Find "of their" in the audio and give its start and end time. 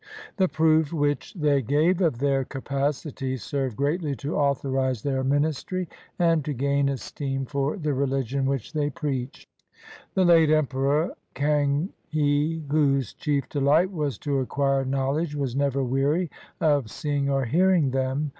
2.01-2.43